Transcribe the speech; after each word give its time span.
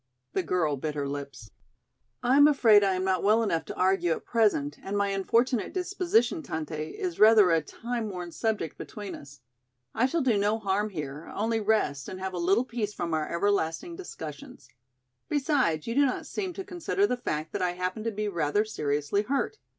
The 0.33 0.41
girl 0.41 0.77
bit 0.77 0.95
her 0.95 1.07
lips. 1.07 1.51
"I 2.23 2.35
am 2.35 2.47
afraid 2.47 2.83
I 2.83 2.95
am 2.95 3.03
not 3.03 3.21
well 3.21 3.43
enough 3.43 3.65
to 3.65 3.75
argue 3.75 4.13
at 4.13 4.25
present 4.25 4.79
and 4.81 4.97
my 4.97 5.09
unfortunate 5.09 5.73
disposition, 5.73 6.41
Tante, 6.41 6.97
is 6.97 7.19
rather 7.19 7.51
a 7.51 7.61
time 7.61 8.09
worn 8.09 8.31
subject 8.31 8.79
between 8.79 9.13
us. 9.13 9.41
I 9.93 10.07
shall 10.07 10.21
do 10.23 10.37
no 10.39 10.57
harm 10.57 10.89
here, 10.89 11.31
only 11.35 11.59
rest 11.59 12.09
and 12.09 12.19
have 12.19 12.33
a 12.33 12.39
little 12.39 12.65
peace 12.65 12.95
from 12.95 13.13
our 13.13 13.29
everlasting 13.31 13.95
discussions. 13.95 14.69
Besides, 15.29 15.85
you 15.85 15.93
do 15.93 16.07
not 16.07 16.25
seem 16.25 16.53
to 16.53 16.63
consider 16.63 17.05
the 17.05 17.15
fact 17.15 17.51
that 17.51 17.61
I 17.61 17.73
happen 17.73 18.03
to 18.05 18.11
be 18.11 18.27
rather 18.27 18.65
seriously 18.65 19.21
hurt. 19.21 19.59